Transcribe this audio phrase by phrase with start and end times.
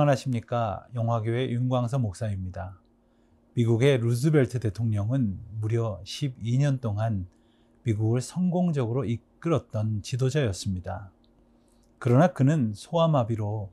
[0.00, 0.86] 평안하십니까?
[0.94, 2.78] 영화교회 윤광서 목사입니다.
[3.54, 7.26] 미국의 루즈벨트 대통령은 무려 12년 동안
[7.82, 11.10] 미국을 성공적으로 이끌었던 지도자였습니다.
[11.98, 13.70] 그러나 그는 소아마비로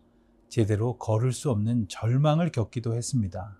[0.49, 3.57] 제대로 걸을 수 없는 절망을 겪기도 했습니다.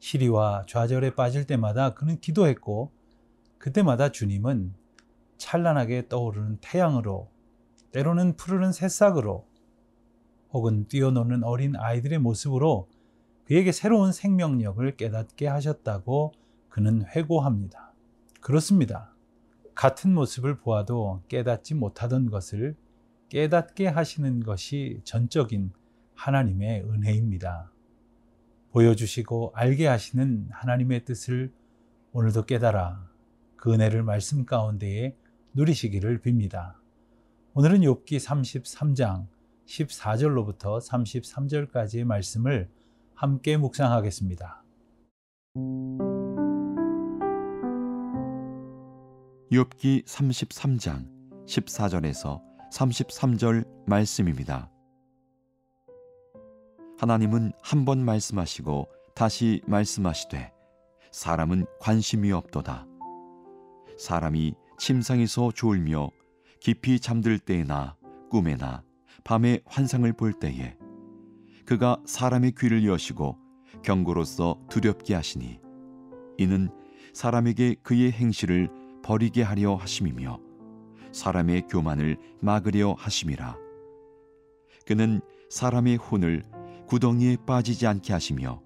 [0.00, 2.90] 시리와 좌절에 빠질 때마다 그는 기도했고
[3.58, 4.74] 그때마다 주님은
[5.36, 7.30] 찬란하게 떠오르는 태양으로
[7.92, 9.46] 때로는 푸르른 새싹으로
[10.52, 12.88] 혹은 뛰어노는 어린 아이들의 모습으로
[13.44, 16.32] 그에게 새로운 생명력을 깨닫게 하셨다고
[16.68, 17.92] 그는 회고합니다.
[18.40, 19.14] 그렇습니다.
[19.74, 22.76] 같은 모습을 보아도 깨닫지 못하던 것을
[23.28, 25.72] 깨닫게 하시는 것이 전적인
[26.14, 27.70] 하나님의 은혜입니다.
[28.70, 31.52] 보여주시고 알게 하시는 하나님의 뜻을
[32.12, 33.08] 오늘도 깨달아
[33.56, 35.16] 그 은혜를 말씀 가운데에
[35.54, 36.74] 누리시기를 빕니다.
[37.54, 39.26] 오늘은 욥기 33장
[39.68, 42.70] 14절로부터 33절까지의 말씀을
[43.14, 44.64] 함께 묵상하겠습니다.
[49.52, 51.06] 욥기 33장
[51.46, 52.40] 14절에서
[52.72, 54.70] 33절 말씀입니다.
[56.98, 60.52] 하나님은 한 번 말씀하시고 다시 말씀하시되
[61.12, 62.86] 사람은 관심이 없도다.
[63.98, 66.10] 사람이 침상에서 졸며
[66.60, 67.96] 깊이 잠들 때나
[68.30, 68.84] 꿈에나
[69.24, 70.76] 밤에 환상을 볼 때에
[71.64, 73.36] 그가 사람의 귀를 여시고
[73.82, 75.60] 경고로서 두렵게 하시니
[76.38, 76.70] 이는
[77.12, 78.68] 사람에게 그의 행실을
[79.02, 80.40] 버리게 하려 하심이며
[81.12, 83.56] 사람의 교만을 막으려 하심이라.
[84.86, 86.42] 그는 사람의 혼을
[86.86, 88.62] 구덩이에 빠지지 않게 하시며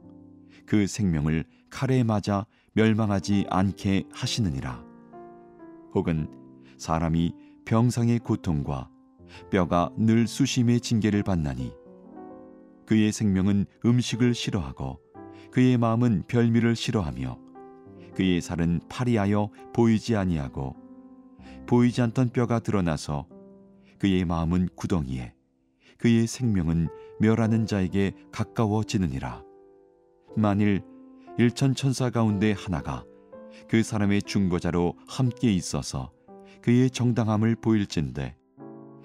[0.66, 4.84] 그 생명을 칼에 맞아 멸망하지 않게 하시느니라.
[5.94, 6.28] 혹은
[6.78, 7.32] 사람이
[7.64, 8.88] 병상의 고통과
[9.50, 11.72] 뼈가 늘 수심의 징계를 받나니
[12.86, 15.00] 그의 생명은 음식을 싫어하고
[15.50, 17.38] 그의 마음은 별미를 싫어하며
[18.14, 20.76] 그의 살은 파리하여 보이지 아니하고
[21.66, 23.26] 보이지 않던 뼈가 드러나서
[23.98, 25.34] 그의 마음은 구덩이에
[25.98, 26.88] 그의 생명은
[27.20, 29.44] 멸하는 자에게 가까워지느니라.
[30.36, 30.82] 만일
[31.38, 33.04] 일천 천사 가운데 하나가
[33.68, 36.10] 그 사람의 중보자로 함께 있어서
[36.60, 38.36] 그의 정당함을 보일진데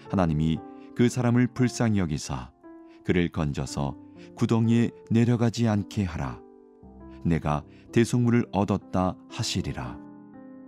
[0.09, 0.59] 하나님이
[0.95, 2.51] 그 사람을 불쌍히 여기사
[3.03, 3.95] 그를 건져서
[4.35, 6.41] 구덩이에 내려가지 않게 하라.
[7.23, 10.00] 내가 대속물을 얻었다 하시리라.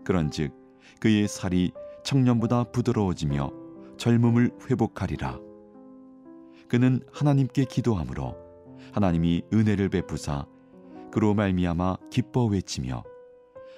[0.04, 0.54] 그런즉
[1.00, 1.72] 그의 살이
[2.04, 3.52] 청년보다 부드러워지며
[3.98, 5.40] 젊음을 회복하리라.
[6.68, 8.38] 그는 하나님께 기도하므로
[8.94, 10.46] 하나님이 은혜를 베푸사
[11.12, 13.04] 그로 말미암아 기뻐 외치며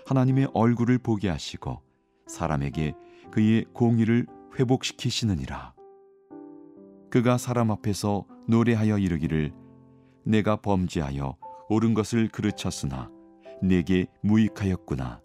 [0.05, 1.81] 하나님의 얼굴을 보게 하시고
[2.27, 2.93] 사람에게
[3.31, 4.27] 그의 공의를
[4.57, 5.73] 회복시키시느니라.
[7.09, 9.53] 그가 사람 앞에서 노래하여 이르기를
[10.23, 11.37] 내가 범죄하여
[11.69, 13.09] 옳은 것을 그르쳤으나
[13.61, 15.21] 내게 무익하였구나.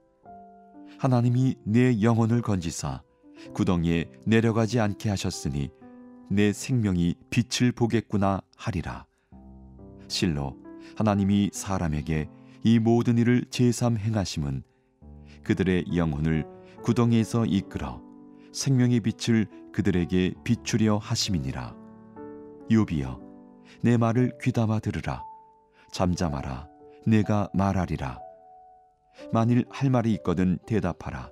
[0.99, 3.03] 하나님이 내 영혼을 건지사
[3.55, 5.71] 구덩이에 내려가지 않게 하셨으니
[6.31, 9.07] 내 생명이 빛을 보겠구나 하리라.
[10.09, 10.57] 실로
[10.97, 12.29] 하나님이 사람에게
[12.65, 14.63] 이 모든 일을 제삼 행하심은
[15.45, 16.47] 그들의 영혼을
[16.83, 18.06] 구덩이에서 이끌어
[18.57, 21.77] 생명의 빛을 그들에게 비추려 하심이니라.
[22.73, 23.21] 요비여,
[23.83, 25.23] 내 말을 귀담아 들으라.
[25.93, 26.67] 잠잠하라.
[27.07, 28.19] 내가 말하리라.
[29.31, 31.31] 만일 할 말이 있거든 대답하라.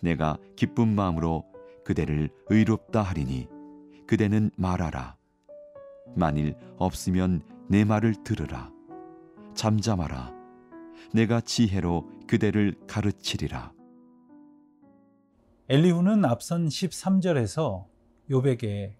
[0.00, 1.44] 내가 기쁜 마음으로
[1.84, 3.48] 그대를 의롭다 하리니
[4.08, 5.16] 그대는 말하라.
[6.16, 8.72] 만일 없으면 내 말을 들으라.
[9.54, 10.32] 잠잠하라.
[11.14, 13.72] 내가 지혜로 그대를 가르치리라.
[15.72, 17.86] 엘리후는 앞선 13절에서
[18.30, 18.94] 요백에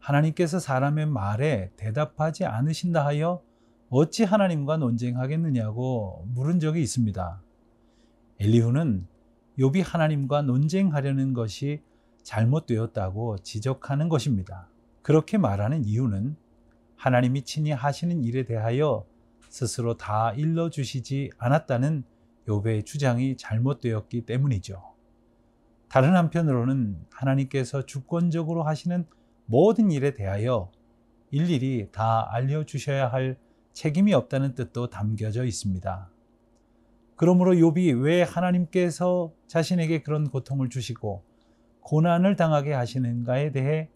[0.00, 3.42] 하나님께서 사람의 말에 대답하지 않으신다 하여
[3.88, 7.40] 어찌 하나님과 논쟁하겠느냐고 물은 적이 있습니다.
[8.38, 9.06] 엘리후는
[9.58, 11.80] 욥이 하나님과 논쟁하려는 것이
[12.22, 14.68] 잘못되었다고 지적하는 것입니다.
[15.00, 16.36] 그렇게 말하는 이유는
[16.96, 19.06] 하나님이 친히 하시는 일에 대하여
[19.48, 22.04] 스스로 다 일러 주시지 않았다는
[22.46, 24.89] 욥의 주장이 잘못되었기 때문이죠.
[25.90, 29.04] 다른 한편으로는 하나님께서 주권적으로 하시는
[29.44, 30.70] 모든 일에 대하여
[31.32, 33.36] 일일이 다 알려 주셔야 할
[33.72, 36.08] 책임이 없다는 뜻도 담겨져 있습니다.
[37.16, 41.24] 그러므로 욥이 왜 하나님께서 자신에게 그런 고통을 주시고
[41.80, 43.90] 고난을 당하게 하시는가에 대해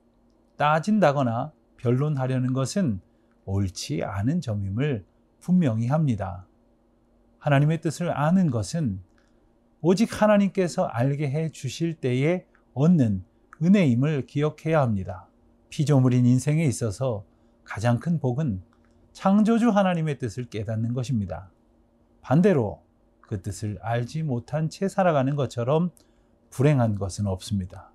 [0.56, 3.00] 따진다거나 변론하려는 것은
[3.44, 5.05] 옳지 않은 점임을
[5.38, 6.44] 분명히 합니다.
[7.38, 9.00] 하나님의 뜻을 아는 것은
[9.86, 13.22] 오직 하나님께서 알게 해 주실 때에 얻는
[13.62, 15.28] 은혜임을 기억해야 합니다.
[15.69, 17.26] 피조물인 인생에 있어서
[17.64, 18.62] 가장 큰 복은
[19.12, 21.50] 창조주 하나님의 뜻을 깨닫는 것입니다.
[22.22, 22.82] 반대로
[23.20, 25.90] 그 뜻을 알지 못한 채 살아가는 것처럼
[26.48, 27.92] 불행한 것은 없습니다.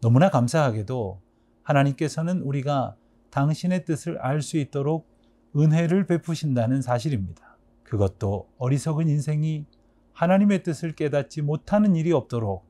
[0.00, 1.20] 너무나 감사하게도
[1.64, 2.94] 하나님께서는 우리가
[3.30, 5.08] 당신의 뜻을 알 수 있도록
[5.56, 7.56] 은혜를 베푸신다는 사실입니다.
[7.82, 9.66] 그것도 어리석은 인생이
[10.14, 12.66] 하나님의 뜻을 깨닫지 못하는 일이 없도록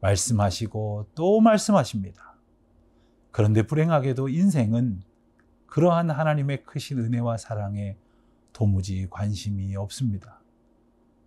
[0.00, 2.36] 말씀하시고 또 말씀하십니다.
[3.30, 5.02] 그런데 불행하게도 인생은
[5.66, 7.96] 그러한 하나님의 크신 은혜와 사랑에
[8.52, 10.40] 도무지 관심이 없습니다.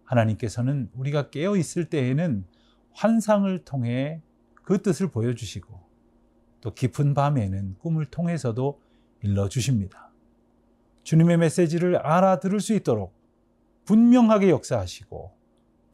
[0.06, 2.46] 하나님께서는 우리가 깨어 있을 때에는
[2.94, 4.22] 환상을 통해
[4.64, 5.82] 그 뜻을 보여주시고
[6.62, 8.82] 또 깊은 밤에는 꿈을 통해서도
[9.22, 10.12] 일러주십니다.
[11.04, 13.14] 주님의 메시지를 알아들을 수 있도록
[13.84, 15.38] 분명하게 역사하시고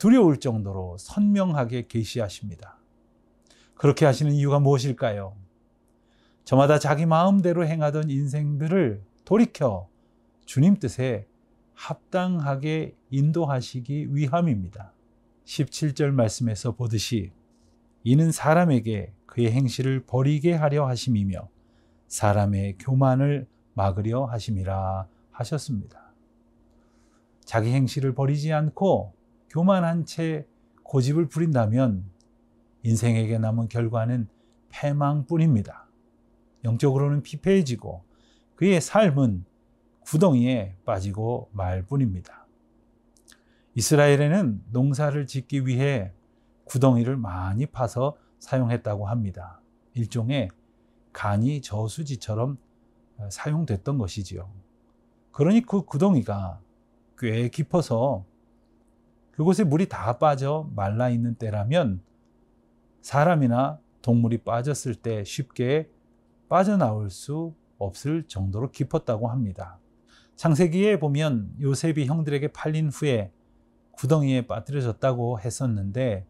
[0.03, 2.77] 두려울 정도로 선명하게 계시하십니다.
[3.75, 5.33] 그렇게 하시는 이유가 무엇일까요?
[6.43, 9.87] 저마다 자기 마음대로 행하던 인생들을 돌이켜
[10.45, 11.25] 주님 뜻에
[11.73, 14.91] 합당하게 인도하시기 위함입니다.
[15.45, 17.31] 17절 말씀에서 보듯이
[18.03, 21.47] 이는 사람에게 그의 행실을 버리게 하려 하심이며
[22.09, 26.11] 사람의 교만을 막으려 하심이라 하셨습니다.
[27.45, 29.22] 자기 행실을 버리지 않고
[29.53, 30.47] 교만한 채
[30.81, 32.09] 고집을 부린다면
[32.81, 34.27] 인생에게 남은 결과는
[34.69, 35.87] 패망뿐입니다.
[36.63, 38.03] 영적으로는 피폐해지고
[38.55, 39.45] 그의 삶은
[40.01, 42.47] 구덩이에 빠지고 말 뿐입니다.
[43.75, 46.11] 이스라엘에는 농사를 짓기 위해
[46.65, 49.61] 구덩이를 많이 파서 사용했다고 합니다.
[49.93, 50.49] 일종의
[51.11, 52.57] 간이 저수지처럼
[53.29, 54.49] 사용됐던 것이지요.
[55.31, 56.59] 그러니 그 구덩이가
[57.19, 58.25] 꽤 깊어서
[59.33, 62.01] 그곳에 물이 다 빠져 말라 있는 때라면
[63.01, 65.89] 사람이나 동물이 빠졌을 때 쉽게
[66.49, 69.79] 빠져나올 수 없을 정도로 깊었다고 합니다.
[70.35, 73.31] 창세기에 보면 요셉이 형들에게 팔린 후에
[73.93, 76.25] 구덩이에 빠뜨려졌다고 했었는데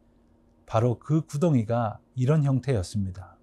[0.65, 3.38] 바로 그 구덩이가 이런 형태였습니다.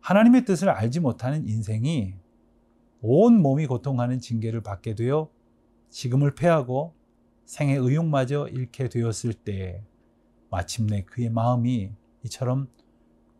[0.00, 2.14] 하나님의 뜻을 알지 못하는 인생이
[3.02, 5.28] 온 몸이 고통하는 징계를 받게 되어
[5.90, 6.94] 지금을 패하고
[7.44, 9.84] 생의 의욕마저 잃게 되었을 때
[10.50, 11.92] 마침내 그의 마음이
[12.24, 12.68] 이처럼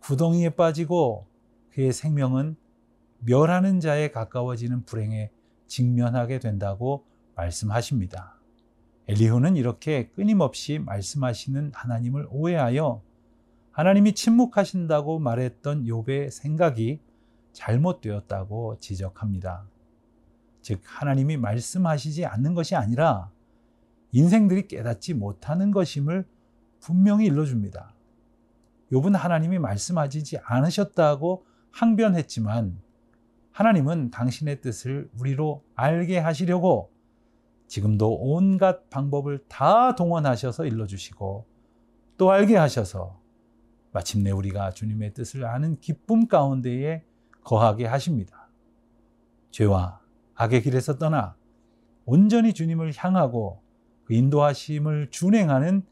[0.01, 1.27] 구덩이에 빠지고
[1.71, 2.57] 그의 생명은
[3.21, 5.31] 멸하는 자에 가까워지는 불행에
[5.67, 7.05] 직면하게 된다고
[7.35, 8.39] 말씀하십니다.
[9.09, 13.03] 엘리후는 이렇게 끊임없이 말씀하시는 하나님을 오해하여
[13.73, 17.01] 하나님이 침묵하신다고 말했던 욥의 생각이
[17.53, 19.67] 잘못되었다고 지적합니다.
[20.61, 23.31] 즉 하나님이 말씀하시지 않는 것이 아니라
[24.13, 26.27] 인생들이 깨닫지 못하는 것임을
[26.81, 27.95] 분명히 일러줍니다.
[28.93, 32.79] 욥은 하나님이 말씀하시지 않으셨다고 항변했지만
[33.53, 36.91] 하나님은 당신의 뜻을 우리로 알게 하시려고
[37.69, 41.47] 지금도 온갖 방법을 다 동원하셔서 일러주시고
[42.19, 43.19] 또 알게 하셔서
[43.93, 47.05] 마침내 우리가 주님의 뜻을 아는 기쁨 가운데에
[47.43, 48.49] 거하게 하십니다.
[49.51, 50.01] 죄와
[50.35, 51.37] 악의 길에서 떠나
[52.05, 53.62] 온전히 주님을 향하고
[54.05, 55.83] 그 인도하심을 준행하는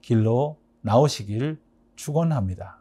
[0.00, 1.58] 길로 나오시길
[1.96, 2.80] 축원합니다.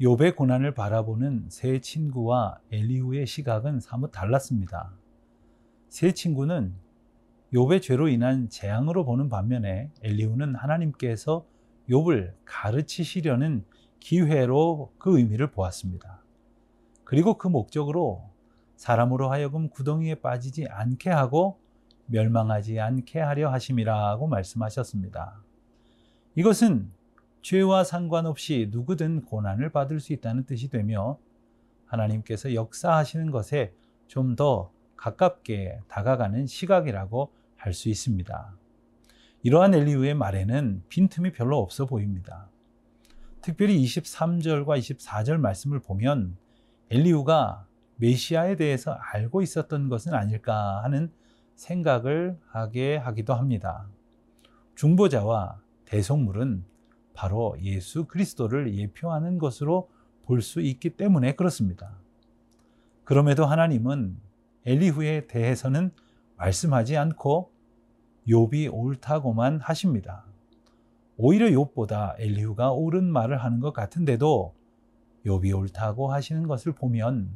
[0.00, 4.92] 욥의 고난을 바라보는 세 친구와 엘리후의 시각은 사뭇 달랐습니다.
[5.88, 6.74] 세 친구는
[7.52, 11.46] 욥의 죄로 인한 재앙으로 보는 반면에 엘리후는 하나님께서
[11.88, 13.64] 욥을 가르치시려는
[14.02, 16.20] 기회로 그 의미를 보았습니다.
[17.04, 18.28] 그리고 그 목적으로
[18.76, 21.58] 사람으로 하여금 구덩이에 빠지지 않게 하고
[22.06, 25.40] 멸망하지 않게 하려 하심이라고 말씀하셨습니다.
[26.34, 26.90] 이것은
[27.42, 31.16] 죄와 상관없이 누구든 고난을 받을 수 있다는 뜻이 되며
[31.86, 33.72] 하나님께서 역사하시는 것에
[34.08, 38.54] 좀 더 가깝게 다가가는 시각이라고 할 수 있습니다.
[39.44, 42.48] 이러한 엘리우의 말에는 빈틈이 별로 없어 보입니다.
[43.42, 46.36] 특별히 23절과 24절 말씀을 보면
[46.90, 51.10] 엘리우가 메시아에 대해서 알고 있었던 것은 아닐까 하는
[51.56, 53.86] 생각을 하게 하기도 합니다.
[54.76, 56.64] 중보자와 대속물은
[57.14, 59.90] 바로 예수 그리스도를 예표하는 것으로
[60.24, 61.96] 볼 수 있기 때문에 그렇습니다.
[63.04, 64.16] 그럼에도 하나님은
[64.64, 65.90] 엘리후에 대해서는
[66.36, 67.50] 말씀하지 않고
[68.28, 70.24] 욥이 옳다고만 하십니다.
[71.24, 74.56] 오히려 욥보다 엘리후가 옳은 말을 하는 것 같은데도
[75.24, 77.30] 욥이 옳다고 하시는 것을 보면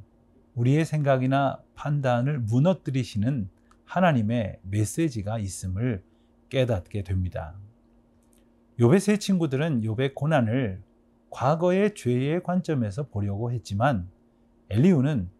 [0.56, 3.48] 우리의 생각이나 판단을 무너뜨리시는
[3.84, 6.02] 하나님의 메시지가 있음을
[6.48, 7.54] 깨닫게 됩니다.
[8.80, 10.82] 욥의 세 친구들은 욥의 고난을
[11.30, 14.08] 과거의 죄의 관점에서 보려고 했지만
[14.68, 15.30] 엘리우는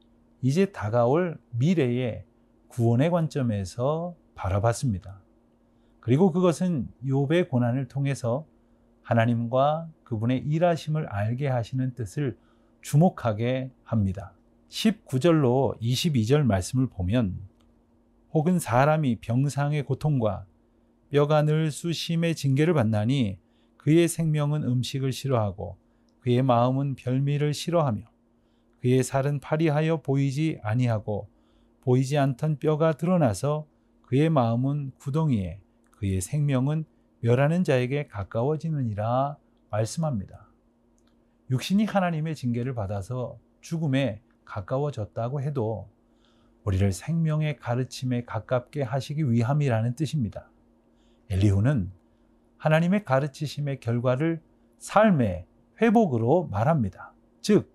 [0.42, 2.24] 이제 다가올 미래의
[2.68, 5.25] 구원의 관점에서 바라봤습니다.
[6.06, 8.46] 그리고 그것은 욥의 고난을 통해서
[9.02, 12.38] 하나님과 그분의 일하심을 알게 하시는 뜻을
[12.80, 14.32] 주목하게 합니다.
[14.68, 17.36] 19절로 22절 말씀을 보면
[18.30, 20.46] 혹은 사람이 병상의 고통과
[21.10, 23.40] 뼈가 늘 수심의 징계를 받나니
[23.76, 25.76] 그의 생명은 음식을 싫어하고
[26.20, 28.02] 그의 마음은 별미를 싫어하며
[28.78, 31.28] 그의 살은 파리하여 보이지 아니하고
[31.80, 33.66] 보이지 않던 뼈가 드러나서
[34.02, 35.65] 그의 마음은 구덩이에
[36.06, 36.84] 그의 생명은
[37.20, 39.36] 멸하는 자에게 가까워지느니라
[39.70, 40.46] 말씀합니다.
[41.50, 45.88] 육신이 하나님의 징계를 받아서 죽음에 가까워졌다고 해도
[46.62, 50.48] 우리를 생명의 가르침에 가깝게 하시기 위함이라는 뜻입니다.
[51.30, 51.90] 엘리후는
[52.58, 54.40] 하나님의 가르치심의 결과를
[54.78, 55.44] 삶의
[55.82, 57.12] 회복으로 말합니다.
[57.40, 57.72] 즉,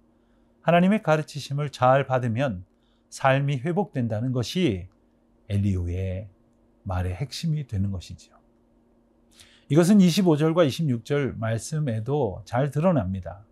[0.61, 2.63] 하나님의 가르치심을 잘 받으면
[3.09, 4.87] 삶이 회복된다는 것이
[5.49, 6.29] 엘리후의
[6.83, 8.35] 말의 핵심이 되는 것이지요.
[9.69, 13.45] 이것은 25절과 26절 말씀에도 잘 드러납니다.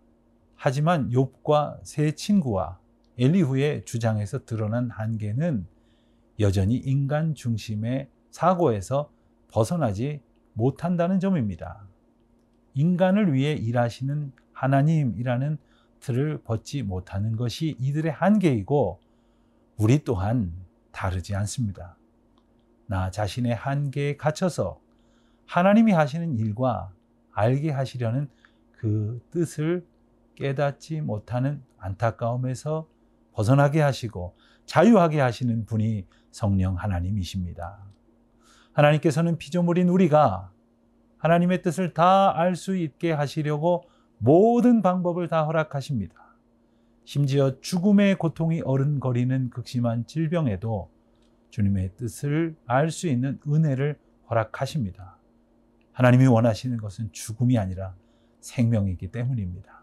[0.54, 2.78] 하지만 욥과 세 친구와
[3.18, 5.66] 엘리후의 주장에서 드러난 한계는
[6.38, 9.10] 여전히 인간 중심의 사고에서
[9.48, 10.20] 벗어나지
[10.52, 11.86] 못한다는 점입니다.
[12.74, 15.58] 인간을 위해 일하시는 하나님이라는
[16.00, 19.00] 틀을 벗지 못하는 것이 이들의 한계이고
[19.76, 20.52] 우리 또한
[20.92, 21.96] 다르지 않습니다.
[22.90, 24.80] 나 자신의 한계에 갇혀서
[25.46, 26.90] 하나님이 하시는 일과
[27.30, 28.28] 알게 하시려는
[28.72, 29.86] 그 뜻을
[30.34, 32.88] 깨닫지 못하는 안타까움에서
[33.30, 34.34] 벗어나게 하시고
[34.66, 37.78] 자유하게 하시는 분이 성령 하나님이십니다.
[38.72, 40.50] 하나님께서는 피조물인 우리가
[41.18, 43.84] 하나님의 뜻을 다 알 수 있게 하시려고
[44.18, 46.16] 모든 방법을 다 허락하십니다.
[47.04, 50.90] 심지어 죽음의 고통이 어른거리는 극심한 질병에도
[51.50, 55.18] 주님의 뜻을 알 수 있는 은혜를 허락하십니다.
[55.92, 57.94] 하나님이 원하시는 것은 죽음이 아니라
[58.40, 59.82] 생명이기 때문입니다.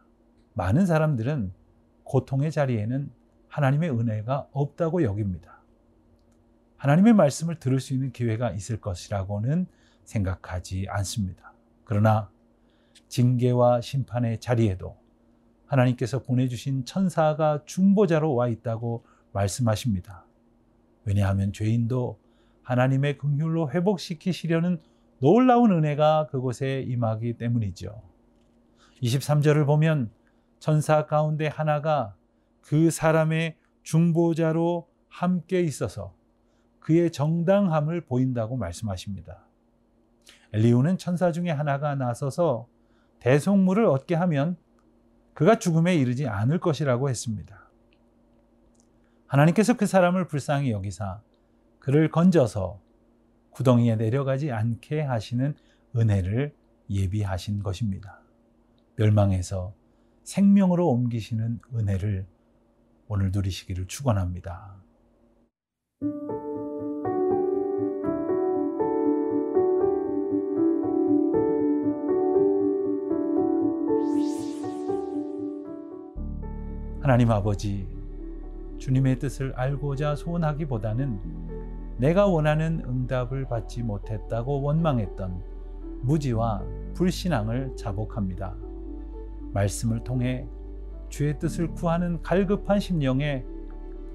[0.54, 1.54] 많은 사람들은
[2.04, 3.12] 고통의 자리에는
[3.50, 5.62] 하나님의 은혜가 없다고 여깁니다.
[6.78, 9.68] 하나님의 말씀을 들을 수 있는 기회가 있을 것이라고는
[10.04, 11.54] 생각하지 않습니다.
[11.84, 12.30] 그러나
[13.08, 14.98] 징계와 심판의 자리에도
[15.66, 20.27] 하나님께서 보내주신 천사가 중보자로 와 있다고 말씀하십니다.
[21.08, 22.20] 왜냐하면 죄인도
[22.64, 24.82] 하나님의 긍휼로 회복시키시려는
[25.20, 28.02] 놀라운 은혜가 그곳에 임하기 때문이죠.
[29.02, 30.12] 23절을 보면
[30.60, 32.14] 천사 가운데 하나가
[32.62, 36.14] 그 사람의 중보자로 함께 있어서
[36.82, 39.46] 그의 정당함을 보인다고 말씀하십니다.
[40.52, 42.68] 엘리우는 천사 중에 하나가 나서서
[43.20, 44.58] 대속물을 얻게 하면
[45.34, 47.57] 그가 죽음에 이르지 않을 것이라고 했습니다.
[49.28, 51.22] 하나님께서 그 사람을 불쌍히 여기사
[51.80, 52.80] 그를 건져서
[53.52, 55.56] 구덩이에 내려가지 않게 하시는
[55.96, 56.56] 은혜를
[56.90, 58.22] 예비하신 것입니다.
[58.96, 59.74] 멸망에서
[60.24, 62.26] 생명으로 옮기시는 은혜를
[63.08, 64.76] 오늘 누리시기를 축원합니다.
[77.02, 77.97] 하나님 아버지,
[78.78, 85.42] 주님의 뜻을 알고자 소원하기보다는 내가 원하는 응답을 받지 못했다고 원망했던
[86.02, 88.56] 무지와 불신앙을 자복합니다.
[89.54, 90.48] 말씀을 통해
[91.10, 93.44] 주의 뜻을 구하는 갈급한 심령에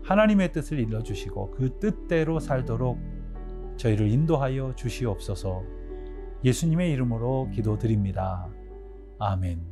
[0.04, 2.98] 하나님의 뜻을 일러주시고 그 뜻대로 살도록
[3.76, 5.62] 저희를 인도하여 주시옵소서
[6.44, 8.48] 예수님의 이름으로 기도드립니다.
[9.18, 9.71] 아멘.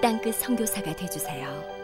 [0.00, 1.79] 땅끝 성교사가 되주세요.